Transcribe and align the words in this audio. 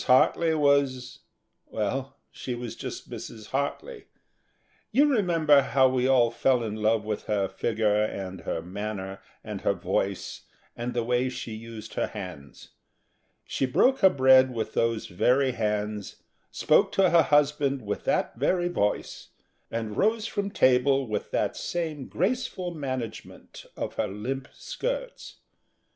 Hartly 0.07 0.55
was 0.55 1.19
well, 1.67 2.17
she 2.31 2.55
was 2.55 2.75
just 2.75 3.07
Mrs. 3.07 3.49
Hartly. 3.49 4.05
You 4.91 5.05
remember 5.05 5.61
how 5.61 5.87
we 5.89 6.07
all 6.07 6.31
fell 6.31 6.63
in 6.63 6.75
love 6.77 7.05
with 7.05 7.25
her 7.25 7.47
figure 7.47 8.03
and 8.05 8.41
her 8.41 8.63
manner, 8.63 9.19
and 9.43 9.61
her 9.61 9.75
voice, 9.75 10.47
and 10.75 10.95
the 10.95 11.03
way 11.03 11.29
she 11.29 11.51
used 11.53 11.93
her 11.93 12.07
hands. 12.07 12.69
She 13.45 13.67
broke 13.67 13.99
her 13.99 14.09
bread 14.09 14.51
with 14.55 14.73
those 14.73 15.05
very 15.05 15.51
hands; 15.51 16.15
spoke 16.49 16.91
to 16.93 17.11
her 17.11 17.21
husband 17.21 17.83
with 17.85 18.03
that 18.05 18.35
very 18.35 18.69
voice, 18.69 19.27
and 19.69 19.95
rose 19.97 20.25
from 20.25 20.49
table 20.49 21.07
with 21.07 21.29
that 21.29 21.55
same 21.55 22.07
graceful 22.07 22.73
management 22.73 23.67
of 23.77 23.93
her 23.97 24.07
limp 24.07 24.47
skirts. 24.51 25.35